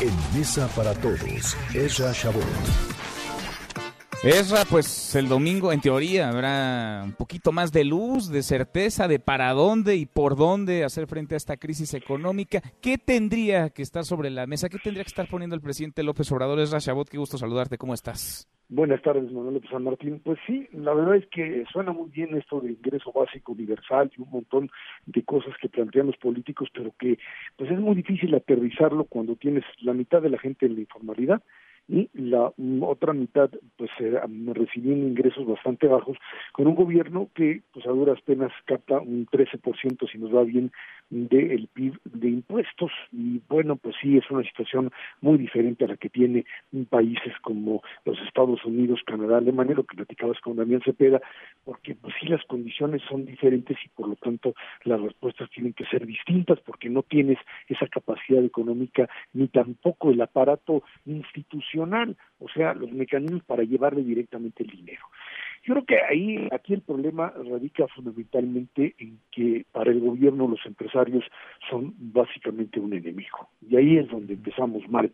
[0.00, 2.44] En Mesa para Todos, Ezra Shabot.
[4.22, 9.18] Ezra, pues el domingo en teoría habrá un poquito más de luz, de certeza de
[9.18, 12.62] para dónde y por dónde hacer frente a esta crisis económica.
[12.80, 14.68] ¿Qué tendría que estar sobre la mesa?
[14.68, 16.60] ¿Qué tendría que estar poniendo el presidente López Obrador?
[16.60, 17.78] Ezra Shabot, qué gusto saludarte.
[17.78, 18.46] ¿Cómo estás?
[18.70, 20.20] Buenas tardes, Manuel López San Martín.
[20.24, 24.22] Pues sí, la verdad es que suena muy bien esto de ingreso básico universal y
[24.22, 24.70] un montón
[25.04, 27.18] de cosas que plantean los políticos, pero que
[27.56, 31.42] pues es muy difícil aterrizarlo cuando tienes la mitad de la gente en la informalidad
[31.88, 34.18] y la otra mitad pues eh,
[34.54, 36.16] recibiendo ingresos bastante bajos
[36.52, 40.72] con un gobierno que pues a duras penas capta un 13% si nos va bien
[41.10, 43.33] del PIB de impuestos y
[43.64, 44.90] bueno pues sí es una situación
[45.22, 46.44] muy diferente a la que tiene
[46.90, 51.20] países como los Estados Unidos, Canadá, Alemania, lo que platicabas con Damián Cepeda,
[51.64, 54.54] porque pues sí las condiciones son diferentes y por lo tanto
[54.84, 60.20] las respuestas tienen que ser distintas porque no tienes esa capacidad económica ni tampoco el
[60.20, 65.06] aparato institucional, o sea, los mecanismos para llevarle directamente el dinero.
[65.66, 70.60] Yo creo que ahí, aquí el problema radica fundamentalmente en que para el gobierno los
[70.66, 71.24] empresarios
[71.70, 73.48] son básicamente un enemigo.
[73.66, 75.10] Y ahí es donde empezamos mal.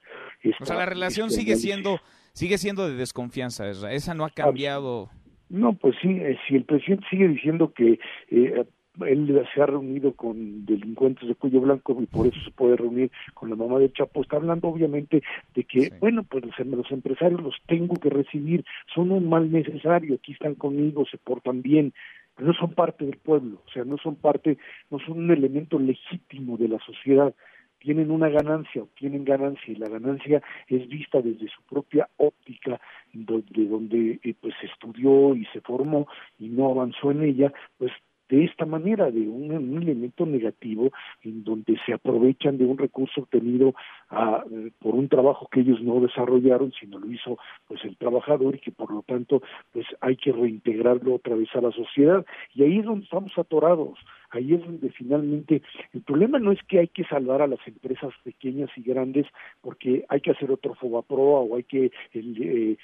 [0.60, 2.00] o sea, la relación sigue siendo,
[2.32, 5.08] sigue siendo de desconfianza, esa no ha cambiado.
[5.48, 7.98] No, pues sí, eh, si el presidente sigue diciendo que
[8.30, 8.64] eh,
[9.06, 13.10] él se ha reunido con delincuentes de cuello blanco y por eso se puede reunir
[13.34, 14.22] con la mamá de Chapo.
[14.22, 15.22] Está hablando obviamente
[15.54, 20.32] de que, bueno, pues los, empresarios los tengo que recibir, son un mal necesario, aquí
[20.32, 21.92] están conmigo, se portan bien,
[22.36, 24.58] pero no son parte del pueblo, o sea, no son parte,
[24.90, 27.34] no son un elemento legítimo de la sociedad
[27.80, 32.78] tienen una ganancia, obtienen ganancia y la ganancia es vista desde su propia óptica,
[33.12, 36.06] de donde eh, pues estudió y se formó
[36.38, 37.90] y no avanzó en ella, pues
[38.30, 39.50] de esta manera, de un,
[39.80, 40.90] elemento negativo
[41.22, 43.74] en donde se aprovechan de un recurso obtenido
[44.08, 44.44] a,
[44.78, 48.72] por un trabajo que ellos no desarrollaron, sino lo hizo pues el trabajador y que
[48.72, 49.42] por lo tanto
[49.72, 52.24] pues hay que reintegrarlo otra vez a la sociedad.
[52.54, 53.98] Y ahí es donde estamos atorados.
[54.30, 55.60] Ahí es donde finalmente
[55.92, 59.26] el problema no es que hay que salvar a las empresas pequeñas y grandes
[59.60, 62.76] porque hay que hacer otro Fobaproa o hay que eh,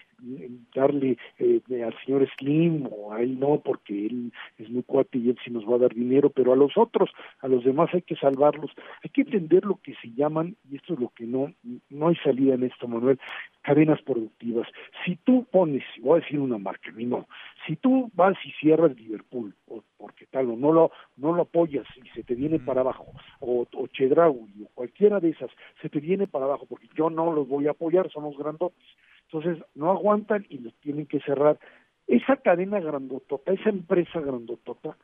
[0.75, 5.31] darle eh, al señor Slim o a él no porque él es muy cuate y
[5.45, 7.11] sí nos va a dar dinero, pero a los otros,
[7.41, 8.71] a los demás hay que salvarlos.
[9.03, 11.53] Hay que entender lo que se llaman, y esto es lo que no,
[11.91, 13.19] no hay salida en esto, Manuel,
[13.63, 14.69] cadenas productivas.
[15.05, 17.27] Si tú pones, voy a decir una marca, no,
[17.67, 21.87] si tú vas y cierras Liverpool, o porque tal, o no lo, no lo apoyas
[21.97, 23.07] y se te viene para abajo,
[23.41, 27.33] o, o Chedraui, o cualquiera de esas, se te viene para abajo, porque yo no
[27.33, 28.87] los voy a apoyar, son los grandotes
[29.33, 31.59] entonces no aguantan y los tienen que cerrar.
[32.07, 34.97] Esa cadena grandotota, esa empresa grandotota,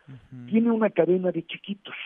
[0.48, 1.96] tiene una cadena de chiquitos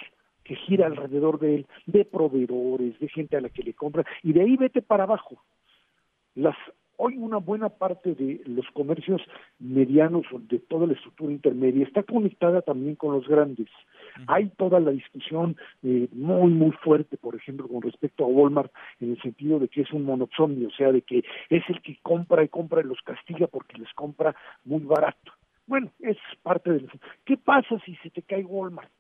[0.43, 4.33] que gira alrededor de él, de proveedores, de gente a la que le compra, y
[4.33, 5.43] de ahí vete para abajo.
[6.35, 6.57] Las
[6.97, 9.23] hoy una buena parte de los comercios
[9.59, 13.69] medianos o de toda la estructura intermedia está conectada también con los grandes.
[14.27, 19.13] Hay toda la discusión eh, muy, muy fuerte, por ejemplo, con respecto a Walmart, en
[19.13, 22.43] el sentido de que es un monopsonio, o sea, de que es el que compra
[22.45, 24.35] y compra y los castiga porque les compra
[24.65, 25.33] muy barato.
[25.67, 26.89] Bueno, es parte del...
[27.25, 28.91] ¿Qué pasa si se te cae Walmart?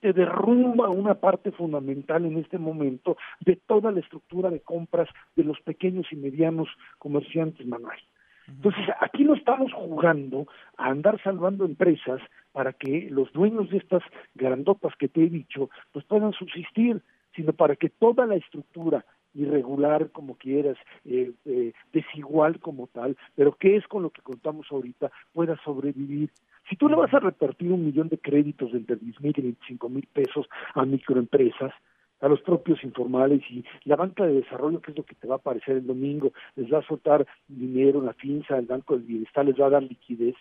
[0.00, 5.44] Te derrumba una parte fundamental en este momento de toda la estructura de compras de
[5.44, 7.98] los pequeños y medianos comerciantes, Manuel.
[8.48, 10.46] Entonces, aquí no estamos jugando
[10.76, 12.20] a andar salvando empresas
[12.52, 14.02] para que los dueños de estas
[14.34, 17.02] grandotas que te he dicho, pues puedan subsistir,
[17.34, 19.04] sino para que toda la estructura
[19.36, 24.66] irregular como quieras, eh, eh, desigual como tal, pero que es con lo que contamos
[24.70, 26.30] ahorita, pueda sobrevivir.
[26.68, 29.42] Si tú le vas a repartir un millón de créditos de entre 10 mil y
[29.42, 31.72] 25 mil pesos a microempresas,
[32.20, 35.34] a los propios informales y la banca de desarrollo, que es lo que te va
[35.34, 39.44] a aparecer el domingo, les va a soltar dinero la finza, el Banco del Bienestar
[39.44, 40.34] les va a dar liquidez,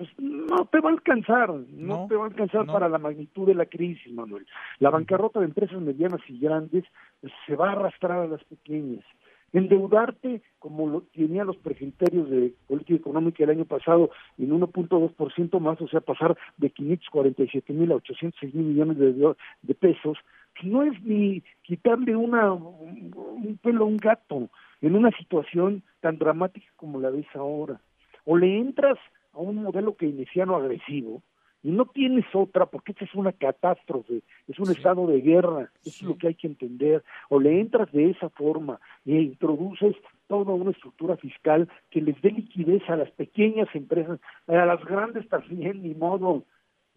[0.00, 3.54] pues no te va a alcanzar, no, te va a alcanzar para la magnitud de
[3.54, 4.46] la crisis, Manuel.
[4.78, 6.84] La bancarrota de empresas medianas y grandes
[7.20, 9.04] pues, se va a arrastrar a las pequeñas
[9.52, 15.80] endeudarte como lo tenía los precriterios de política económica el año pasado en 1.2% más,
[15.80, 20.16] o sea, pasar de 547 mil a 806 mil millones de, de pesos,
[20.62, 24.48] no es ni quitarle una, un pelo a un gato
[24.80, 27.80] en una situación tan dramática como la ves ahora.
[28.24, 28.98] O le entras
[29.32, 31.22] a un modelo keynesiano agresivo,
[31.62, 35.90] y no tienes otra porque esta es una catástrofe, es un estado de guerra, eso
[35.90, 39.94] es lo que hay que entender, o le entras de esa forma e introduces
[40.26, 45.28] toda una estructura fiscal que les dé liquidez a las pequeñas empresas, a las grandes
[45.28, 46.44] también, ni modo,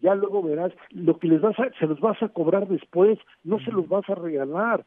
[0.00, 3.58] ya luego verás, lo que les vas a, se los vas a cobrar después, no
[3.60, 4.84] se los vas a regalar.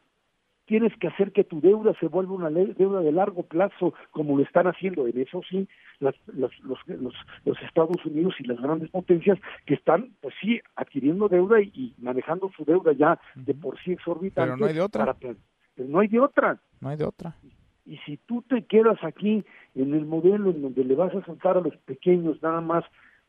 [0.68, 4.42] Tienes que hacer que tu deuda se vuelva una deuda de largo plazo, como lo
[4.42, 5.08] están haciendo.
[5.08, 5.66] En eso sí,
[5.98, 11.26] las, los, los, los, Estados Unidos y las grandes potencias que están, pues sí, adquiriendo
[11.26, 14.52] deuda y, manejando su deuda ya de por sí exorbitante.
[14.52, 15.16] Pero no hay de otra.
[15.78, 16.60] no hay de otra.
[16.82, 17.34] No hay de otra.
[17.86, 19.42] Y si tú te quedas aquí
[19.74, 22.84] en el modelo en donde le vas a soltar a los pequeños nada más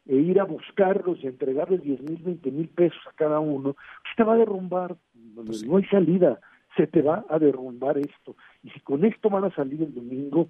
[0.06, 4.16] e ir a buscarlos y entregarles 10 mil, 20 mil pesos a cada uno, pues
[4.18, 4.98] te va a derrumbar,
[5.36, 6.42] pues no hay salida,
[6.76, 8.36] se te va a derrumbar esto.
[8.64, 10.50] Y si con esto van a salir el domingo,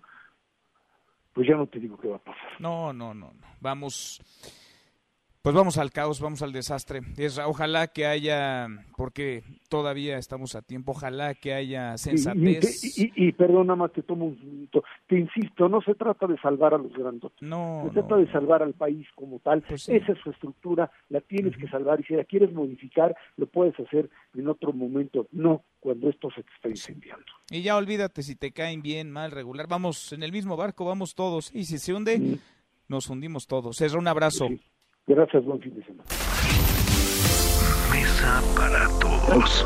[1.34, 2.60] pues ya no te digo qué va a pasar.
[2.60, 3.48] No, no, no, no.
[3.62, 4.22] Vamos
[5.42, 7.02] pues vamos al caos, vamos al desastre.
[7.46, 12.98] ojalá que haya, porque todavía estamos a tiempo, ojalá que haya sensatez.
[12.98, 14.84] Y, y, perdona más, te tomo un minuto.
[15.08, 17.42] Te insisto, no se trata de salvar a los grandotes.
[17.42, 17.84] No.
[17.86, 19.62] Se trata de salvar al país como tal.
[19.62, 22.02] Pues Esa es su estructura, la tienes que salvar.
[22.02, 25.28] Y si la quieres modificar, lo puedes hacer en otro momento.
[25.32, 27.26] No cuando esto se te está incendiando.
[27.50, 29.68] Y ya olvídate si te caen bien, mal, regular.
[29.68, 31.56] Vamos en el mismo barco, vamos todos.
[31.56, 32.40] Y si se hunde,
[32.90, 33.78] nos hundimos todos.
[33.78, 34.50] César, un abrazo.
[35.10, 36.04] Gracias, buen fin de semana.
[37.92, 39.66] Mesa para todos.